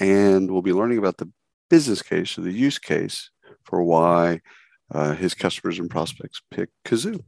[0.00, 1.30] and we'll be learning about the
[1.70, 3.30] business case or the use case
[3.64, 4.40] for why
[4.92, 7.20] uh, his customers and prospects pick Kazoo.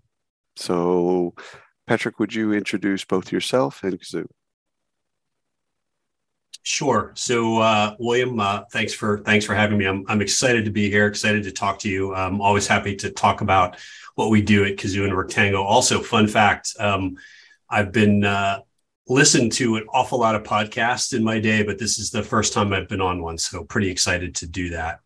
[0.56, 1.34] So,
[1.86, 4.26] Patrick, would you introduce both yourself and Kazoo?
[6.62, 7.12] Sure.
[7.14, 9.84] So, uh, William, uh, thanks for thanks for having me.
[9.84, 11.06] I'm I'm excited to be here.
[11.06, 12.12] Excited to talk to you.
[12.12, 13.76] I'm always happy to talk about
[14.16, 15.62] what we do at Kazoo and WorkTango.
[15.62, 17.18] Also, fun fact: um,
[17.70, 18.60] I've been uh,
[19.08, 22.52] listened to an awful lot of podcasts in my day, but this is the first
[22.52, 23.38] time I've been on one.
[23.38, 25.00] So pretty excited to do that.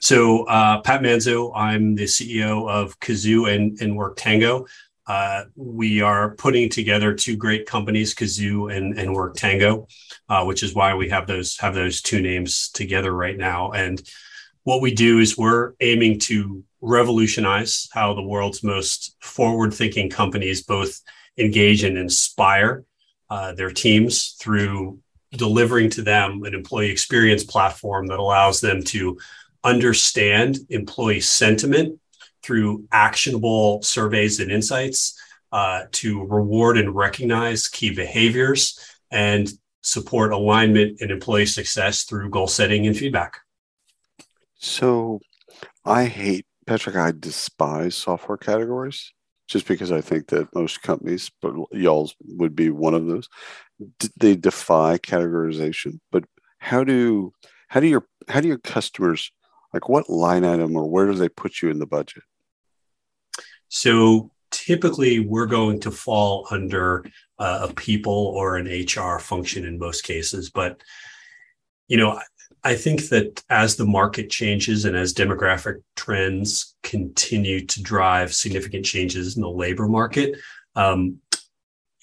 [0.00, 4.66] So uh, Pat Manzo, I'm the CEO of Kazoo and, and Worktango.
[5.06, 9.88] Uh, we are putting together two great companies, Kazoo and, and Worktango,
[10.28, 13.72] uh, which is why we have those have those two names together right now.
[13.72, 14.00] And
[14.62, 21.00] what we do is we're aiming to revolutionize how the world's most forward-thinking companies both
[21.36, 22.84] engage and inspire
[23.32, 24.98] uh, their teams through
[25.32, 29.18] delivering to them an employee experience platform that allows them to
[29.64, 31.98] understand employee sentiment
[32.42, 35.18] through actionable surveys and insights
[35.50, 38.78] uh, to reward and recognize key behaviors
[39.10, 39.48] and
[39.80, 43.38] support alignment and employee success through goal setting and feedback.
[44.58, 45.20] So
[45.86, 49.10] I hate, Patrick, I despise software categories
[49.52, 53.28] just because I think that most companies, but y'all's would be one of those,
[54.16, 56.00] they defy categorization.
[56.10, 56.24] But
[56.58, 57.34] how do
[57.68, 59.30] how do your how do your customers
[59.74, 62.22] like what line item or where do they put you in the budget?
[63.68, 67.04] So typically, we're going to fall under
[67.38, 70.82] uh, a people or an HR function in most cases, but
[71.88, 72.18] you know
[72.64, 78.84] I think that as the market changes and as demographic trends continue to drive significant
[78.84, 80.38] changes in the labor market,
[80.76, 81.18] um,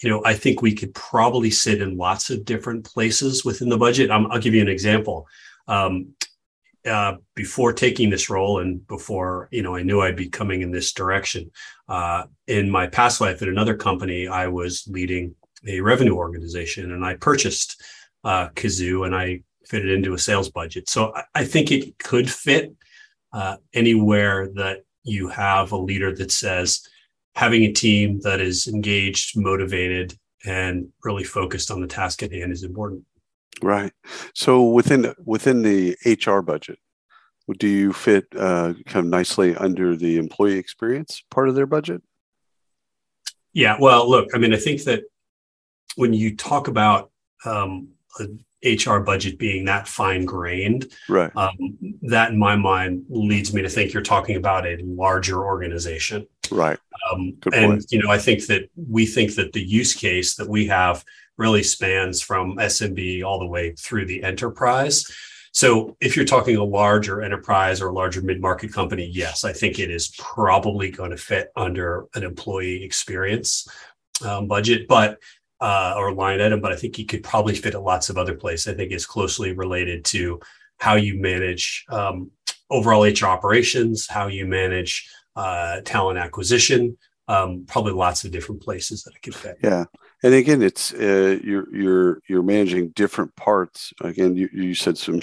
[0.02, 3.78] you know, I think we could probably sit in lots of different places within the
[3.78, 4.12] budget.
[4.12, 5.28] Um, I'll give you an example.
[5.68, 6.14] Um,
[6.86, 10.72] uh, before taking this role and before you know I knew I'd be coming in
[10.72, 11.52] this direction.
[11.90, 15.36] Uh, in my past life at another company, I was leading
[15.68, 17.84] a revenue organization, and I purchased
[18.24, 20.90] uh, Kazoo, and I fit it into a sales budget.
[20.90, 22.74] So I, think it could fit
[23.32, 26.82] uh, anywhere that you have a leader that says
[27.36, 32.52] having a team that is engaged, motivated, and really focused on the task at hand
[32.52, 33.04] is important.
[33.62, 33.92] Right.
[34.34, 36.80] So within within the HR budget,
[37.58, 42.02] do you fit uh, kind of nicely under the employee experience part of their budget?
[43.54, 43.78] Yeah.
[43.80, 45.04] Well, look, I mean, I think that
[45.96, 47.12] when you talk about
[47.46, 48.28] um, a
[48.64, 51.36] HR budget being that fine grained, right?
[51.36, 56.28] Um, that in my mind leads me to think you're talking about a larger organization,
[56.52, 56.78] right?
[57.12, 60.68] Um, and you know, I think that we think that the use case that we
[60.68, 61.06] have
[61.38, 65.10] really spans from SMB all the way through the enterprise.
[65.52, 69.80] So if you're talking a larger enterprise or a larger mid-market company, yes, I think
[69.80, 73.68] it is probably going to fit under an employee experience
[74.24, 74.88] um, budget.
[74.88, 75.20] But
[75.62, 78.36] uh, or line item, but I think you could probably fit it lots of other
[78.36, 78.74] places.
[78.74, 80.40] I think it's closely related to
[80.78, 82.32] how you manage um,
[82.70, 86.98] overall HR operations, how you manage uh, talent acquisition.
[87.28, 89.58] Um, probably lots of different places that it could fit.
[89.64, 89.86] Yeah,
[90.24, 93.94] and again, it's uh, you're you're you're managing different parts.
[94.02, 95.22] Again, you, you said some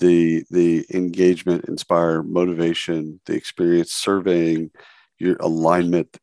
[0.00, 4.70] the the engagement, inspire, motivation, the experience, surveying,
[5.18, 6.18] your alignment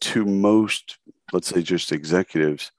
[0.00, 0.98] to most
[1.32, 2.72] let's say just executives,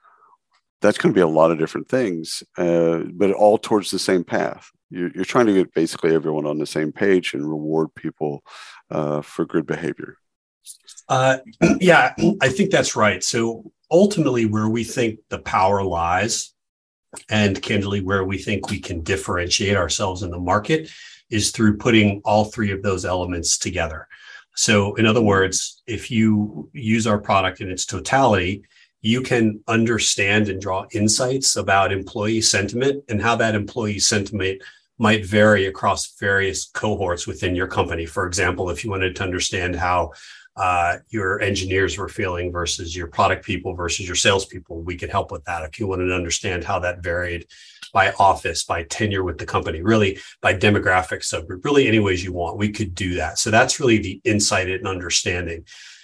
[0.81, 4.23] that's going to be a lot of different things, uh, but all towards the same
[4.23, 4.69] path.
[4.89, 8.41] You're, you're, trying to get basically everyone on the same page and reward people
[8.89, 10.17] uh, for good behavior.
[11.09, 11.37] Uh,
[11.79, 13.23] yeah, I think that's right.
[13.23, 16.53] So ultimately, where we think the power lies,
[17.29, 20.89] and candidly, where we think we can differentiate ourselves in the market,
[21.29, 24.07] is through putting all three of those elements together.
[24.57, 28.63] So, in other words, if you use our product in its totality,
[29.01, 34.63] you can understand and draw insights about employee sentiment and how that employee sentiment
[34.97, 38.07] might vary across various cohorts within your company.
[38.07, 40.13] For example, if you wanted to understand how
[40.57, 45.31] uh, your engineers were feeling versus your product people versus your salespeople, we could help
[45.31, 45.63] with that.
[45.63, 47.45] If you wanted to understand how that varied
[47.93, 52.33] by office, by tenure with the company, really by demographic subgroup, really any ways you
[52.33, 52.57] want.
[52.57, 53.37] We could do that.
[53.37, 55.63] So that's really the insight and understanding.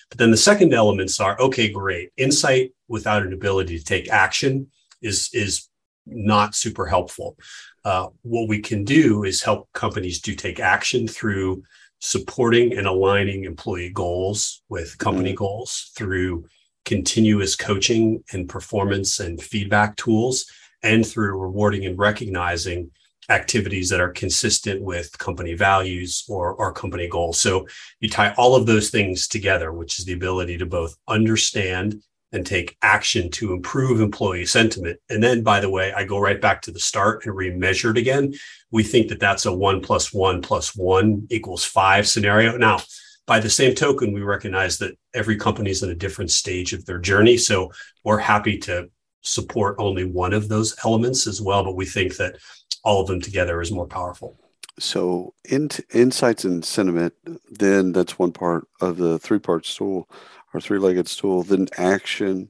[0.10, 2.12] But then the second elements are okay, great.
[2.18, 4.68] Insight without an ability to take action
[5.02, 5.68] is is
[6.06, 7.38] not super helpful.
[7.84, 11.64] Uh, what we can do is help companies do take action through
[12.06, 15.38] supporting and aligning employee goals with company mm-hmm.
[15.38, 16.46] goals through
[16.84, 20.46] continuous coaching and performance and feedback tools
[20.84, 22.92] and through rewarding and recognizing
[23.30, 27.40] activities that are consistent with company values or, our company goals.
[27.40, 27.66] So
[28.02, 32.04] you tie all of those things together, which is the ability to both understand
[32.34, 35.00] and take action to improve employee sentiment.
[35.10, 37.98] And then, by the way, I go right back to the start and remeasure it
[37.98, 38.34] again.
[38.72, 42.58] We think that that's a one plus one plus one equals five scenario.
[42.58, 42.80] Now,
[43.26, 46.86] by the same token, we recognize that every company is in a different stage of
[46.86, 47.38] their journey.
[47.38, 47.72] So
[48.04, 48.90] we're happy to
[49.22, 52.38] support only one of those elements as well, but we think that
[52.84, 54.38] all of them together is more powerful.
[54.80, 57.14] So, in, insights and sentiment,
[57.52, 60.10] then that's one part of the three part stool
[60.54, 61.44] or three legged stool.
[61.44, 62.50] Then action,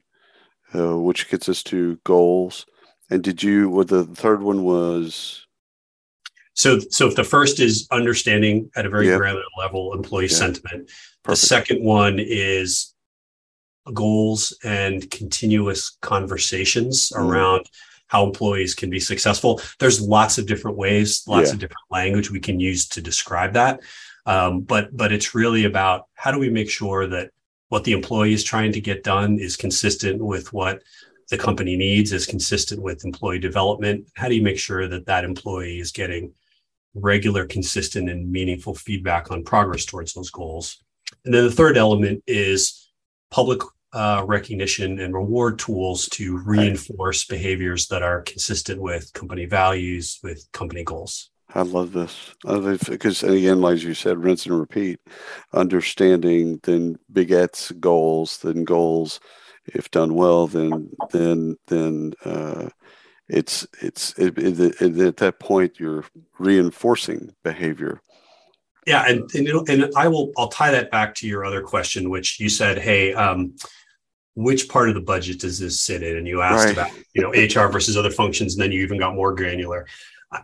[0.73, 2.65] uh, which gets us to goals.
[3.09, 5.45] And did you, what the third one was?
[6.55, 10.38] So, so if the first is understanding at a very granular level employee yeah.
[10.38, 10.91] sentiment,
[11.23, 11.41] Perfect.
[11.41, 12.94] the second one is
[13.94, 17.19] goals and continuous conversations mm.
[17.19, 17.65] around
[18.07, 19.59] how employees can be successful.
[19.79, 21.53] There's lots of different ways, lots yeah.
[21.53, 23.81] of different language we can use to describe that.
[24.25, 27.31] Um, but but it's really about how do we make sure that
[27.73, 30.83] what the employee is trying to get done is consistent with what
[31.31, 34.07] the company needs, is consistent with employee development.
[34.13, 36.33] How do you make sure that that employee is getting
[36.93, 40.83] regular, consistent, and meaningful feedback on progress towards those goals?
[41.25, 42.91] And then the third element is
[43.31, 43.61] public
[43.91, 50.47] uh, recognition and reward tools to reinforce behaviors that are consistent with company values, with
[50.51, 51.31] company goals.
[51.53, 52.33] I love this.
[52.44, 55.00] Because again, like you said, rinse and repeat.
[55.53, 59.19] Understanding then begets goals, then goals,
[59.65, 62.69] if done well, then then then uh,
[63.27, 66.05] it's it's it, it, it, at that point you're
[66.39, 68.01] reinforcing behavior
[68.85, 72.39] yeah, and and, and I will I'll tie that back to your other question, which
[72.39, 73.55] you said, hey, um,
[74.35, 76.17] which part of the budget does this sit in?
[76.17, 76.73] And you asked right.
[76.73, 79.88] about you know HR versus other functions, and then you even got more granular.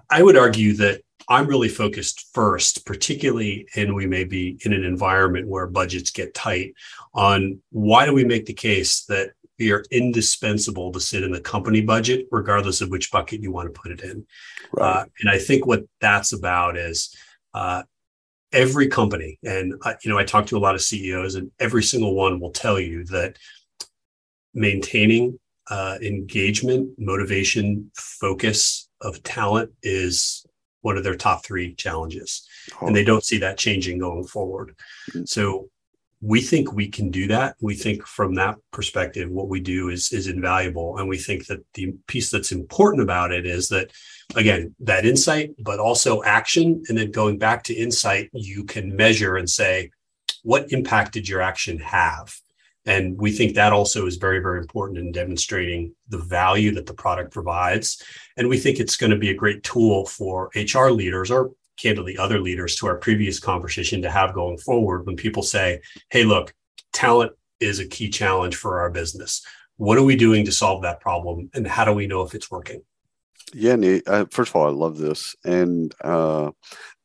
[0.09, 4.83] I would argue that I'm really focused first, particularly and we may be in an
[4.83, 6.73] environment where budgets get tight,
[7.13, 11.41] on why do we make the case that we are indispensable to sit in the
[11.41, 14.25] company budget, regardless of which bucket you want to put it in.
[14.71, 15.01] Right.
[15.01, 17.13] Uh, and I think what that's about is
[17.53, 17.83] uh,
[18.51, 22.15] every company and you know i talk to a lot of ceos and every single
[22.15, 23.37] one will tell you that
[24.53, 25.37] maintaining
[25.69, 30.45] uh, engagement motivation focus of talent is
[30.81, 32.47] one of their top three challenges.
[32.81, 32.87] Oh.
[32.87, 34.75] and they don't see that changing going forward.
[35.11, 35.25] Mm-hmm.
[35.25, 35.69] so
[36.21, 37.55] we think we can do that.
[37.61, 40.97] We think from that perspective what we do is is invaluable.
[40.97, 43.91] And we think that the piece that's important about it is that
[44.35, 46.83] again that insight but also action.
[46.89, 49.91] And then going back to insight you can measure and say
[50.43, 52.35] what impact did your action have?
[52.85, 56.93] And we think that also is very very important in demonstrating the value that the
[56.93, 58.03] product provides
[58.39, 62.17] and we think it's going to be a great tool for hr leaders or candidly
[62.17, 66.53] other leaders to our previous conversation to have going forward when people say hey look
[66.91, 69.45] talent is a key challenge for our business.
[69.77, 72.51] What are we doing to solve that problem and how do we know if it's
[72.51, 72.81] working?
[73.53, 76.51] Yeah, Nate, uh, first of all, I love this, and uh,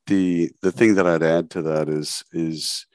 [0.07, 2.87] the the thing that I'd add to that is is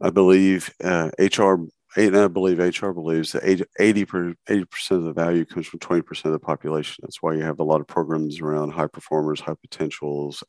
[0.00, 3.44] I believe uh, HR and I believe HR believes that
[3.78, 7.02] 80 percent of the value comes from 20 percent of the population.
[7.02, 10.42] That's why you have a lot of programs around high performers, high potentials,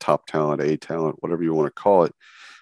[0.00, 2.14] top talent, A talent, whatever you want to call it.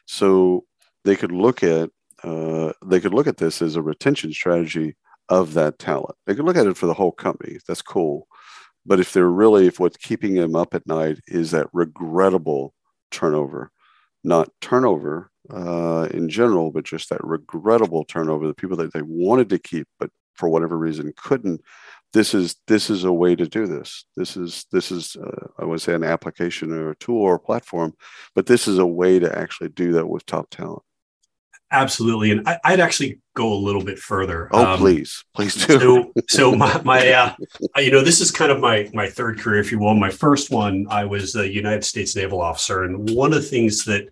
[0.07, 0.65] So
[1.05, 1.91] they could look at
[2.23, 4.97] uh, they could look at this as a retention strategy
[5.29, 6.17] of that talent.
[6.27, 7.59] They could look at it for the whole company.
[7.67, 8.27] That's cool.
[8.85, 12.75] But if they're really, if what's keeping them up at night is that regrettable
[13.11, 13.71] turnover,
[14.25, 19.49] not turnover uh, in general, but just that regrettable turnover, the people that they wanted
[19.50, 21.61] to keep, but for whatever reason couldn't.
[22.12, 24.04] This is this is a way to do this.
[24.16, 27.40] This is this is uh, I would say an application or a tool or a
[27.40, 27.95] platform,
[28.35, 30.83] but this is a way to actually do that with top talent.
[31.73, 34.49] Absolutely, and I, would actually go a little bit further.
[34.50, 35.78] Oh, um, please, please do.
[35.78, 37.35] So, so my, my uh,
[37.76, 39.95] you know, this is kind of my my third career, if you will.
[39.95, 43.85] My first one, I was a United States naval officer, and one of the things
[43.85, 44.09] that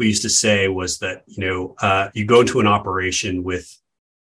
[0.00, 3.70] we used to say was that you know, uh, you go into an operation with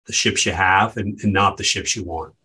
[0.08, 2.36] the ships you have, and, and not the ships you want.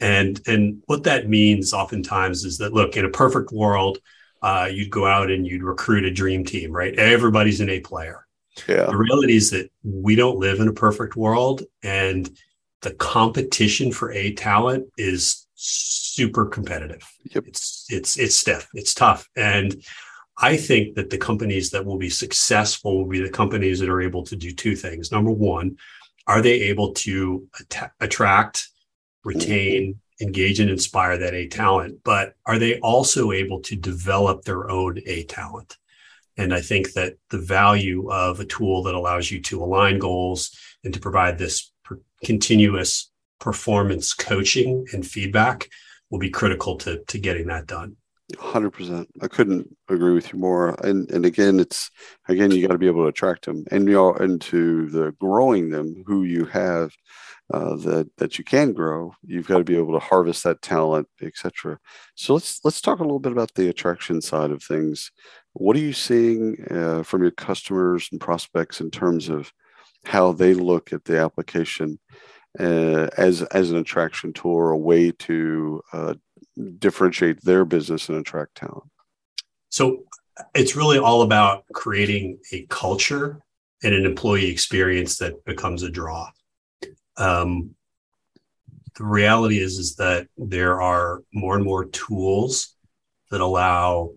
[0.00, 3.98] And and what that means oftentimes is that look, in a perfect world,
[4.42, 6.98] uh, you'd go out and you'd recruit a dream team, right?
[6.98, 8.26] Everybody's an A player.
[8.68, 8.86] Yeah.
[8.86, 12.28] The reality is that we don't live in a perfect world, and
[12.82, 17.08] the competition for A talent is super competitive.
[17.30, 17.44] Yep.
[17.46, 18.68] It's it's it's stiff.
[18.74, 19.84] It's tough, and
[20.36, 24.02] I think that the companies that will be successful will be the companies that are
[24.02, 25.12] able to do two things.
[25.12, 25.76] Number one,
[26.26, 28.68] are they able to att- attract,
[29.24, 32.00] retain, engage, and inspire that A talent?
[32.04, 35.76] But are they also able to develop their own A talent?
[36.36, 40.50] And I think that the value of a tool that allows you to align goals
[40.82, 45.68] and to provide this per- continuous performance coaching and feedback
[46.10, 47.96] will be critical to, to getting that done.
[48.38, 49.08] Hundred percent.
[49.20, 50.70] I couldn't agree with you more.
[50.82, 51.90] And and again, it's
[52.26, 55.68] again you got to be able to attract them, and you know, into the growing
[55.68, 56.90] them who you have
[57.52, 59.12] uh, that that you can grow.
[59.26, 61.78] You've got to be able to harvest that talent, etc.
[62.14, 65.10] So let's let's talk a little bit about the attraction side of things.
[65.52, 69.52] What are you seeing uh, from your customers and prospects in terms of
[70.06, 71.98] how they look at the application
[72.58, 76.14] uh, as as an attraction tool or a way to uh,
[76.78, 78.90] differentiate their business and attract talent?
[79.68, 80.04] So
[80.54, 83.40] it's really all about creating a culture
[83.82, 86.30] and an employee experience that becomes a draw.
[87.16, 87.74] Um,
[88.96, 92.76] the reality is is that there are more and more tools
[93.30, 94.12] that allow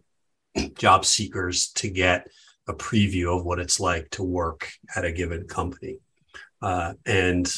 [0.76, 2.28] job seekers to get
[2.68, 6.00] a preview of what it's like to work at a given company.
[6.62, 7.52] Uh, and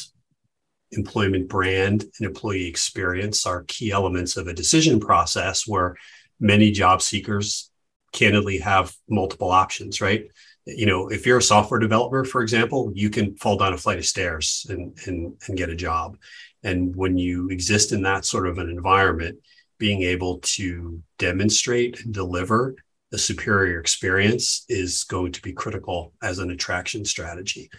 [0.92, 5.96] employment brand and employee experience are key elements of a decision process where
[6.40, 7.70] many job seekers
[8.12, 10.24] candidly have multiple options, right?
[10.66, 13.98] You know, if you're a software developer, for example, you can fall down a flight
[13.98, 16.16] of stairs and, and, and get a job.
[16.62, 19.38] And when you exist in that sort of an environment,
[19.78, 22.74] being able to demonstrate and deliver
[23.12, 27.70] a superior experience is going to be critical as an attraction strategy.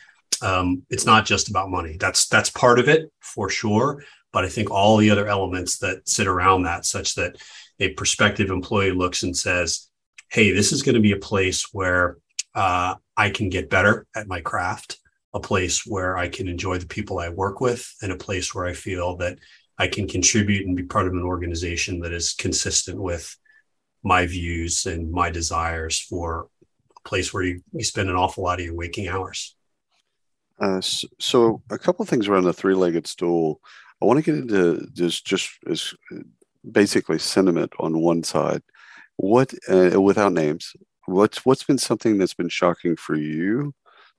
[0.41, 1.97] Um, it's not just about money.
[1.99, 4.03] That's that's part of it for sure.
[4.33, 7.35] But I think all the other elements that sit around that, such that
[7.79, 9.89] a prospective employee looks and says,
[10.29, 12.17] "Hey, this is going to be a place where
[12.55, 14.99] uh, I can get better at my craft,
[15.33, 18.65] a place where I can enjoy the people I work with, and a place where
[18.65, 19.37] I feel that
[19.77, 23.35] I can contribute and be part of an organization that is consistent with
[24.03, 26.47] my views and my desires for
[26.95, 29.55] a place where you, you spend an awful lot of your waking hours."
[30.61, 33.59] Uh, so, a couple of things around the three-legged stool.
[34.01, 35.93] I want to get into just just as
[36.71, 38.61] basically sentiment on one side.
[39.17, 40.73] What, uh, without names,
[41.07, 43.73] what's what's been something that's been shocking for you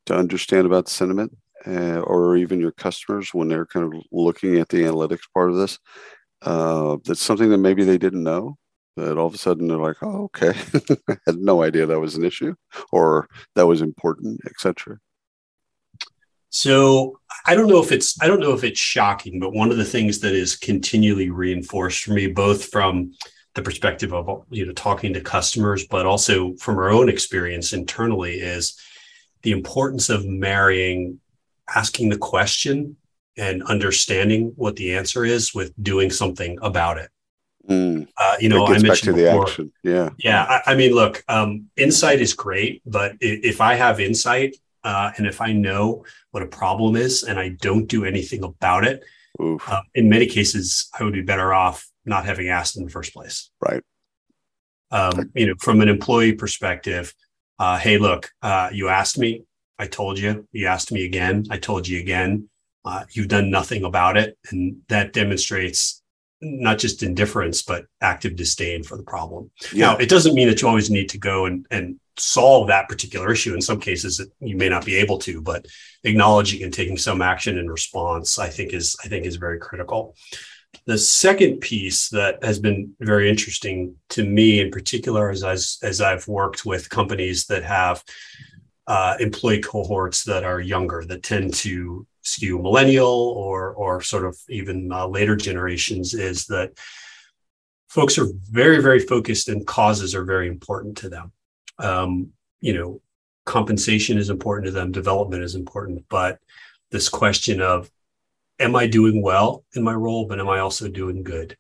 [0.06, 4.68] to understand about sentiment, uh, or even your customers when they're kind of looking at
[4.70, 5.78] the analytics part of this?
[6.42, 8.56] Uh, that's something that maybe they didn't know.
[8.96, 10.54] That all of a sudden they're like, "Oh, okay,
[11.10, 12.54] I had no idea that was an issue,
[12.92, 14.98] or that was important, etc."
[16.52, 19.78] So I don't know if it's I don't know if it's shocking, but one of
[19.78, 23.14] the things that is continually reinforced for me, both from
[23.54, 28.34] the perspective of you know talking to customers, but also from our own experience internally,
[28.34, 28.78] is
[29.40, 31.20] the importance of marrying
[31.74, 32.96] asking the question
[33.38, 37.08] and understanding what the answer is with doing something about it.
[37.66, 38.06] Mm.
[38.18, 39.72] Uh, you know, I mentioned back to the before, action.
[39.82, 40.44] Yeah, yeah.
[40.44, 45.26] I, I mean, look, um, insight is great, but if I have insight uh, and
[45.26, 49.02] if I know what a problem is and I don't do anything about it,
[49.40, 53.12] uh, in many cases, I would be better off not having asked in the first
[53.12, 53.50] place.
[53.60, 53.82] Right.
[54.90, 57.14] Um, you know, from an employee perspective,
[57.58, 59.44] uh, hey, look, uh, you asked me,
[59.78, 60.46] I told you.
[60.52, 62.48] You asked me again, I told you again.
[62.84, 66.02] Uh, you've done nothing about it, and that demonstrates
[66.40, 69.50] not just indifference but active disdain for the problem.
[69.72, 69.92] Yeah.
[69.92, 73.32] Now, it doesn't mean that you always need to go and and solve that particular
[73.32, 73.54] issue.
[73.54, 75.66] In some cases, you may not be able to, but
[76.04, 80.14] acknowledging and taking some action in response, I think is I think is very critical.
[80.86, 86.00] The second piece that has been very interesting to me, in particular, as as, as
[86.00, 88.02] I've worked with companies that have
[88.86, 94.36] uh, employee cohorts that are younger, that tend to skew millennial or or sort of
[94.48, 96.72] even uh, later generations, is that
[97.88, 101.32] folks are very very focused and causes are very important to them
[101.82, 103.00] um, you know,
[103.44, 106.38] compensation is important to them, development is important, but
[106.90, 107.90] this question of,
[108.58, 111.56] am I doing well in my role, but am I also doing good?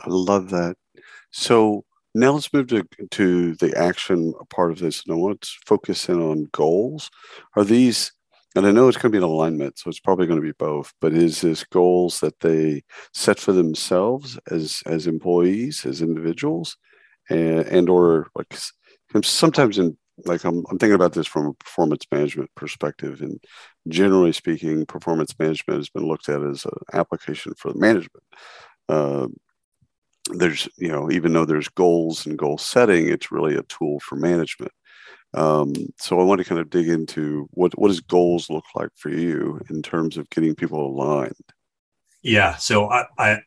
[0.00, 0.76] I love that.
[1.30, 5.02] So now let's move to, to the action part of this.
[5.04, 7.10] And I want to focus in on goals.
[7.56, 8.12] Are these
[8.56, 10.52] and I know it's going to be an alignment, so it's probably going to be
[10.52, 10.94] both.
[11.00, 16.76] But is this goals that they set for themselves as as employees, as individuals,
[17.30, 18.54] and and or like
[19.22, 23.42] sometimes in like I'm, I'm thinking about this from a performance management perspective and
[23.88, 28.22] generally speaking performance management has been looked at as an application for management.
[28.88, 29.26] Uh,
[30.30, 34.16] there's you know even though there's goals and goal setting it's really a tool for
[34.16, 34.72] management.
[35.34, 38.90] Um, so i want to kind of dig into what what does goals look like
[38.94, 41.34] for you in terms of getting people aligned?
[42.22, 43.38] Yeah so i, I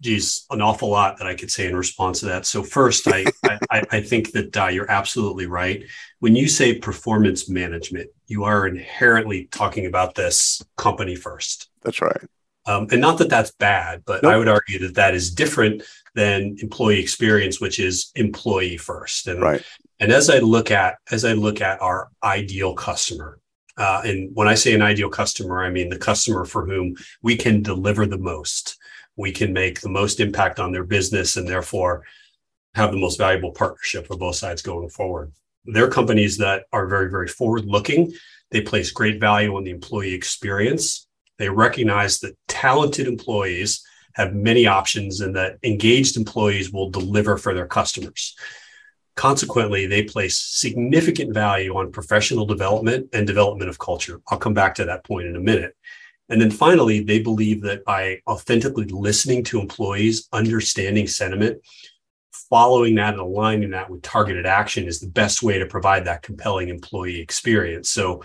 [0.00, 2.46] geez, an awful lot that I could say in response to that.
[2.46, 3.24] So first, I
[3.70, 5.84] I, I, think that uh, you're absolutely right.
[6.20, 11.68] When you say performance management, you are inherently talking about this company first.
[11.82, 12.20] That's right.
[12.66, 14.32] Um, and not that that's bad, but nope.
[14.32, 15.82] I would argue that that is different
[16.14, 19.26] than employee experience, which is employee first.
[19.26, 19.62] And right.
[20.00, 23.40] and as I look at as I look at our ideal customer,
[23.78, 27.36] uh, and when I say an ideal customer, I mean the customer for whom we
[27.36, 28.76] can deliver the most,
[29.18, 32.04] we can make the most impact on their business, and therefore
[32.74, 35.32] have the most valuable partnership for both sides going forward.
[35.66, 38.14] They're companies that are very very forward looking.
[38.50, 41.08] They place great value on the employee experience
[41.38, 43.84] they recognize that talented employees
[44.14, 48.36] have many options and that engaged employees will deliver for their customers.
[49.14, 54.20] Consequently, they place significant value on professional development and development of culture.
[54.28, 55.76] I'll come back to that point in a minute.
[56.28, 61.62] And then finally, they believe that by authentically listening to employees, understanding sentiment,
[62.50, 66.22] following that and aligning that with targeted action is the best way to provide that
[66.22, 67.90] compelling employee experience.
[67.90, 68.22] So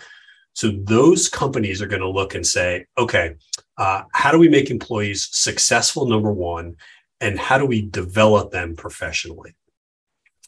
[0.56, 3.36] so those companies are going to look and say, okay,
[3.78, 6.06] uh, how do we make employees successful?
[6.06, 6.76] Number one,
[7.20, 9.56] and how do we develop them professionally?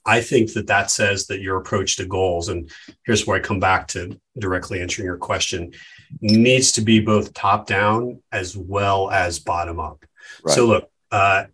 [0.06, 2.70] I think that that says that your approach to goals, and
[3.04, 5.74] here's where I come back to directly answering your question,
[6.22, 10.06] needs to be both top down as well as bottom up.
[10.44, 10.56] Right.
[10.56, 11.46] So look, uh,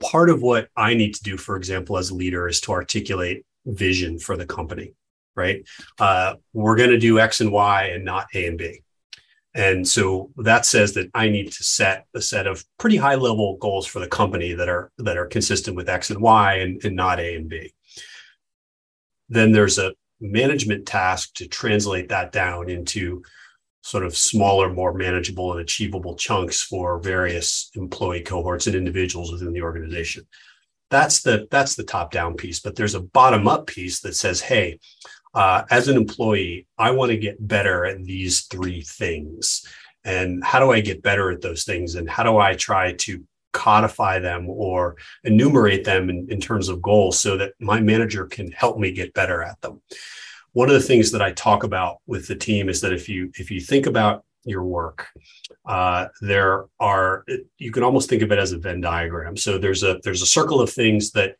[0.00, 3.44] part of what I need to do, for example, as a leader, is to articulate
[3.64, 4.94] vision for the company
[5.38, 5.64] right?
[6.00, 8.82] Uh, we're going to do X and Y and not A and B.
[9.54, 13.56] And so that says that I need to set a set of pretty high level
[13.56, 16.96] goals for the company that are that are consistent with X and Y and, and
[16.96, 17.72] not A and B.
[19.28, 23.22] Then there's a management task to translate that down into
[23.82, 29.52] sort of smaller, more manageable and achievable chunks for various employee cohorts and individuals within
[29.52, 30.26] the organization.
[30.90, 32.60] That's the that's the top down piece.
[32.60, 34.78] But there's a bottom up piece that says, hey,
[35.34, 39.66] uh, as an employee, I want to get better at these three things.
[40.04, 41.94] And how do I get better at those things?
[41.94, 43.22] And how do I try to
[43.58, 48.50] codify them or enumerate them in, in terms of goals so that my manager can
[48.52, 49.82] help me get better at them?
[50.52, 53.30] One of the things that I talk about with the team is that if you
[53.34, 55.08] if you think about your work,
[55.66, 57.24] uh, there are
[57.58, 59.36] you can almost think of it as a Venn diagram.
[59.36, 61.36] So there's a there's a circle of things that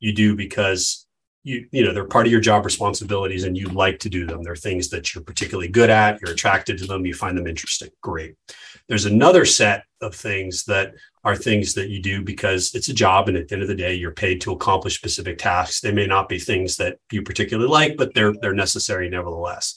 [0.00, 1.01] you do because
[1.44, 4.42] you you know they're part of your job responsibilities and you like to do them.
[4.42, 7.90] They're things that you're particularly good at you're attracted to them you find them interesting.
[8.00, 8.36] Great.
[8.88, 13.28] There's another set of things that are things that you do because it's a job
[13.28, 15.80] and at the end of the day you're paid to accomplish specific tasks.
[15.80, 19.74] They may not be things that you particularly like but they're they're necessary nevertheless.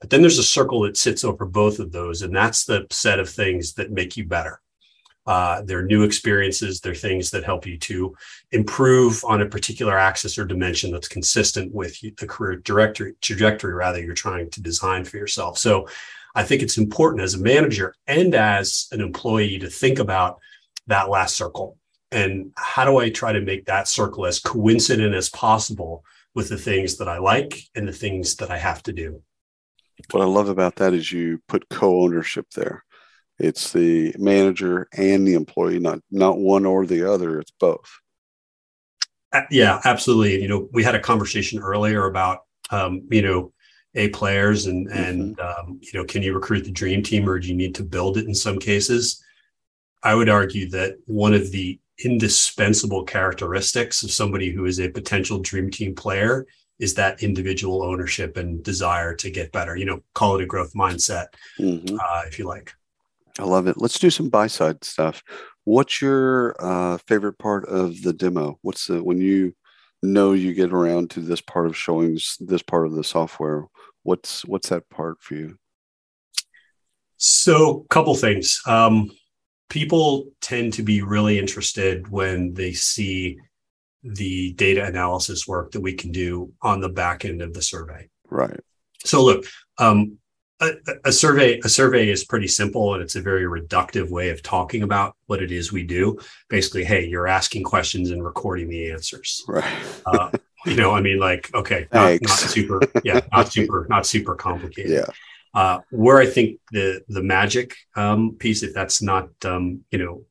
[0.00, 3.20] But then there's a circle that sits over both of those and that's the set
[3.20, 4.60] of things that make you better
[5.26, 6.80] uh, they're new experiences.
[6.80, 8.14] They're things that help you to
[8.52, 14.00] improve on a particular axis or dimension that's consistent with the career directory, trajectory, rather,
[14.00, 15.58] you're trying to design for yourself.
[15.58, 15.88] So
[16.34, 20.40] I think it's important as a manager and as an employee to think about
[20.88, 21.78] that last circle.
[22.10, 26.58] And how do I try to make that circle as coincident as possible with the
[26.58, 29.22] things that I like and the things that I have to do?
[30.10, 32.84] What I love about that is you put co ownership there
[33.38, 37.40] it's the manager and the employee, not not one or the other.
[37.40, 37.90] It's both.
[39.50, 40.40] Yeah, absolutely.
[40.40, 43.52] You know, we had a conversation earlier about um, you know
[43.94, 44.98] a players and mm-hmm.
[44.98, 47.84] and um, you know can you recruit the dream team or do you need to
[47.84, 49.22] build it in some cases?
[50.02, 55.38] I would argue that one of the indispensable characteristics of somebody who is a potential
[55.38, 56.46] dream team player
[56.78, 59.76] is that individual ownership and desire to get better.
[59.76, 61.26] You know, call it a growth mindset,
[61.58, 61.96] mm-hmm.
[61.98, 62.74] uh, if you like.
[63.38, 63.76] I love it.
[63.78, 65.22] Let's do some buy side stuff.
[65.64, 68.58] What's your uh, favorite part of the demo?
[68.62, 69.54] What's the when you
[70.02, 73.66] know you get around to this part of showing this part of the software?
[74.02, 75.58] What's what's that part for you?
[77.16, 78.60] So, a couple things.
[78.66, 79.10] Um,
[79.70, 83.38] people tend to be really interested when they see
[84.02, 88.08] the data analysis work that we can do on the back end of the survey.
[88.28, 88.60] Right.
[89.04, 89.46] So, look,
[89.78, 90.18] um,
[90.60, 90.72] a,
[91.06, 94.82] a, survey a survey is pretty simple and it's a very reductive way of talking
[94.82, 96.18] about what it is we do.
[96.48, 99.42] Basically hey you're asking questions and recording the answers.
[99.48, 99.64] Right.
[100.06, 100.30] Uh,
[100.66, 104.92] you know i mean like okay not, not super yeah not super not super complicated.
[104.92, 105.60] Yeah.
[105.60, 110.24] Uh, where i think the the magic um, piece if that's not um, you know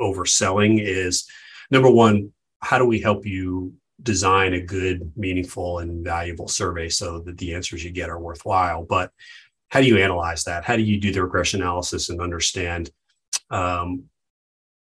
[0.00, 1.26] overselling is
[1.70, 7.20] number one how do we help you design a good meaningful and valuable survey so
[7.20, 8.84] that the answers you get are worthwhile?
[8.84, 9.10] But
[9.76, 10.64] how do you analyze that?
[10.64, 12.90] How do you do the regression analysis and understand
[13.50, 14.04] um,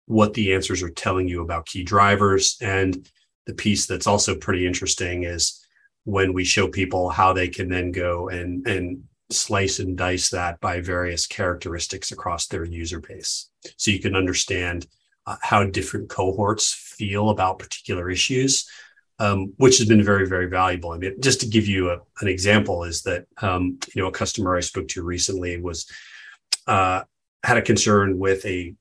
[0.07, 2.57] what the answers are telling you about key drivers?
[2.59, 3.09] And
[3.45, 5.65] the piece that's also pretty interesting is
[6.03, 10.59] when we show people how they can then go and and slice and dice that
[10.59, 14.85] by various characteristics across their user base, so you can understand
[15.25, 18.67] uh, how different cohorts feel about particular issues
[19.19, 20.91] um, which has been very, very valuable.
[20.91, 24.11] I mean, just to give you a, an example, is that um, you know a
[24.11, 25.89] customer I spoke to recently was
[26.67, 27.03] uh,
[27.43, 28.73] had a concern with a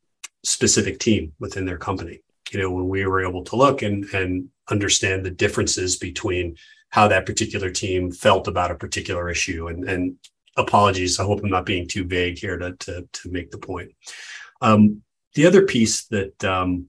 [0.45, 2.21] specific team within their company.
[2.51, 6.57] You know, when we were able to look and and understand the differences between
[6.90, 10.16] how that particular team felt about a particular issue, and and
[10.57, 13.92] apologies, I hope I'm not being too vague here to to, to make the point.
[14.61, 15.03] Um,
[15.35, 16.88] the other piece that um,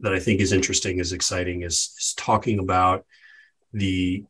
[0.00, 3.04] that I think is interesting, is exciting, is, is talking about
[3.72, 4.24] the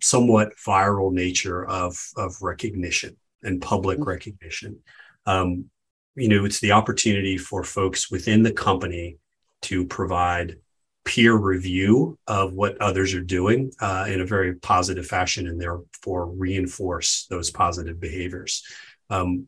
[0.00, 4.08] somewhat viral nature of of recognition and public mm-hmm.
[4.08, 4.78] recognition.
[5.26, 5.70] Um,
[6.14, 9.18] you know, it's the opportunity for folks within the company
[9.62, 10.56] to provide
[11.04, 16.26] peer review of what others are doing uh, in a very positive fashion and therefore
[16.26, 18.62] reinforce those positive behaviors.
[19.08, 19.46] Um,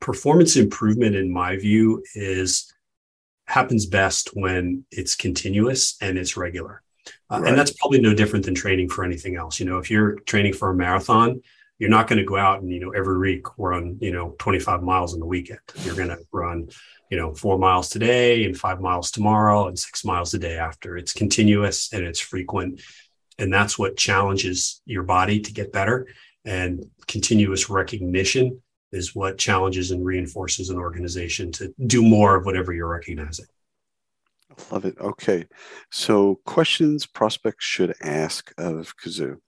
[0.00, 2.73] performance improvement, in my view, is
[3.54, 6.82] happens best when it's continuous and it's regular.
[7.30, 7.48] Uh, right.
[7.48, 9.60] And that's probably no different than training for anything else.
[9.60, 11.40] You know, if you're training for a marathon,
[11.78, 14.82] you're not going to go out and, you know, every week run, you know, 25
[14.82, 15.60] miles on the weekend.
[15.84, 16.68] You're going to run,
[17.12, 20.96] you know, four miles today and five miles tomorrow and six miles a day after.
[20.96, 22.82] It's continuous and it's frequent.
[23.38, 26.08] And that's what challenges your body to get better.
[26.44, 28.63] And continuous recognition
[28.94, 33.46] is what challenges and reinforces an organization to do more of whatever you're recognizing.
[34.50, 34.96] I love it.
[34.98, 35.46] Okay.
[35.90, 39.38] So, questions prospects should ask of Kazoo?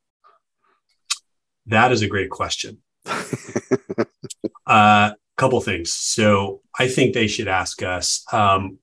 [1.67, 2.79] That is a great question.
[3.07, 4.07] A
[4.67, 5.93] uh, couple things.
[5.93, 8.79] So, I think they should ask us um,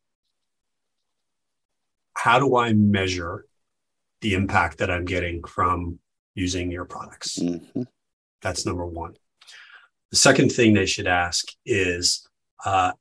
[2.13, 3.45] how do I measure
[4.21, 5.99] the impact that I'm getting from
[6.36, 7.38] using your products?
[7.38, 7.84] Mm-hmm.
[8.41, 9.15] That's number one.
[10.13, 12.28] The second thing they should ask is
[12.63, 12.91] uh,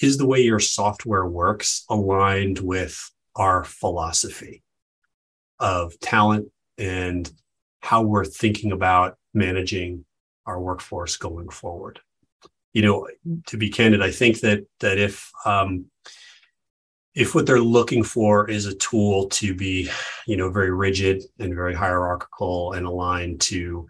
[0.00, 2.98] Is the way your software works aligned with
[3.36, 4.64] our philosophy
[5.60, 7.30] of talent and
[7.78, 10.04] how we're thinking about managing
[10.46, 12.00] our workforce going forward?
[12.72, 13.08] You know,
[13.46, 15.86] to be candid, I think that that if um,
[17.14, 19.88] if what they're looking for is a tool to be,
[20.26, 23.86] you know, very rigid and very hierarchical and aligned to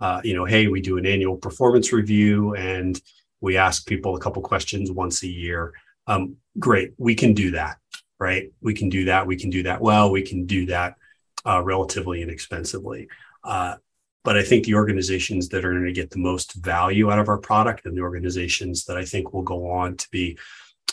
[0.00, 3.00] uh, you know, hey, we do an annual performance review and
[3.40, 5.72] we ask people a couple questions once a year.
[6.06, 7.78] Um, great, we can do that,
[8.18, 8.50] right?
[8.60, 9.26] We can do that.
[9.26, 10.10] We can do that well.
[10.10, 10.96] We can do that
[11.44, 13.08] uh, relatively inexpensively.
[13.44, 13.76] Uh,
[14.24, 17.28] but I think the organizations that are going to get the most value out of
[17.28, 20.36] our product and the organizations that I think will go on to be,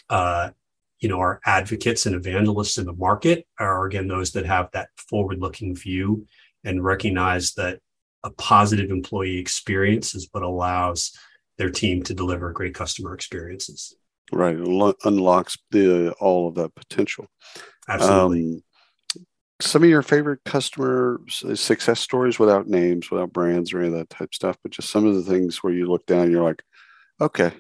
[0.10, 0.52] uh,
[1.00, 4.90] you know, our advocates and evangelists in the market are again those that have that
[5.10, 6.28] forward-looking view
[6.64, 7.80] and recognize that
[8.24, 11.12] a positive employee experience is what allows
[11.58, 13.96] their team to deliver great customer experiences.
[14.32, 17.28] Right, it unlocks the all of that potential.
[17.88, 18.56] Absolutely.
[18.56, 18.64] Um,
[19.62, 24.10] some of your favorite customer success stories, without names, without brands, or any of that
[24.10, 26.64] type stuff, but just some of the things where you look down, and you're like,
[27.22, 27.52] okay,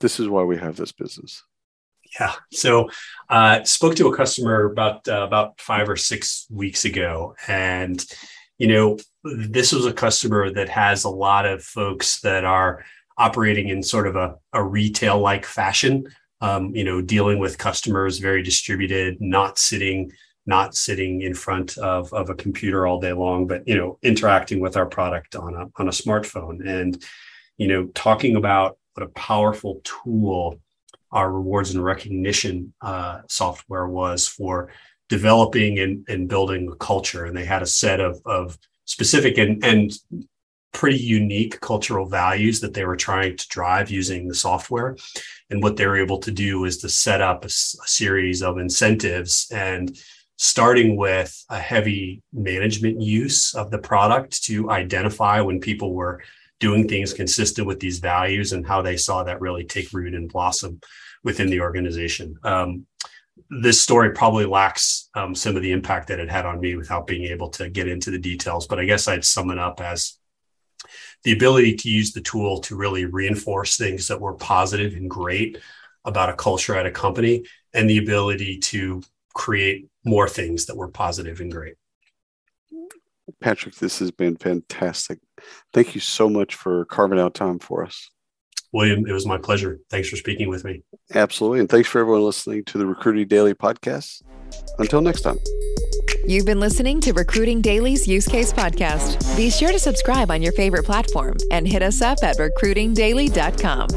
[0.00, 1.42] this is why we have this business.
[2.18, 2.34] Yeah.
[2.52, 2.90] So,
[3.30, 8.04] uh, spoke to a customer about uh, about five or six weeks ago, and
[8.62, 12.84] you know, this was a customer that has a lot of folks that are
[13.18, 16.06] operating in sort of a, a retail like fashion,
[16.40, 20.12] um, you know, dealing with customers very distributed, not sitting
[20.46, 24.60] not sitting in front of, of a computer all day long, but you know, interacting
[24.60, 26.64] with our product on a on a smartphone.
[26.64, 27.02] And
[27.58, 30.60] you know, talking about what a powerful tool
[31.10, 34.70] our rewards and recognition uh, software was for
[35.12, 37.26] developing and, and building a culture.
[37.26, 39.92] And they had a set of, of specific and, and
[40.72, 44.96] pretty unique cultural values that they were trying to drive using the software.
[45.50, 48.56] And what they were able to do is to set up a, a series of
[48.56, 49.94] incentives and
[50.38, 56.22] starting with a heavy management use of the product to identify when people were
[56.58, 60.32] doing things consistent with these values and how they saw that really take root and
[60.32, 60.80] blossom
[61.22, 62.34] within the organization.
[62.44, 62.86] Um,
[63.60, 67.06] this story probably lacks um, some of the impact that it had on me without
[67.06, 70.16] being able to get into the details, but I guess I'd sum it up as
[71.24, 75.58] the ability to use the tool to really reinforce things that were positive and great
[76.04, 79.02] about a culture at a company and the ability to
[79.34, 81.74] create more things that were positive and great.
[83.40, 85.18] Patrick, this has been fantastic.
[85.72, 88.10] Thank you so much for carving out time for us.
[88.72, 89.78] William, it was my pleasure.
[89.90, 90.82] Thanks for speaking with me.
[91.14, 91.60] Absolutely.
[91.60, 94.22] And thanks for everyone listening to the Recruiting Daily podcast.
[94.78, 95.38] Until next time.
[96.26, 99.36] You've been listening to Recruiting Daily's Use Case Podcast.
[99.36, 103.88] Be sure to subscribe on your favorite platform and hit us up at recruitingdaily.com.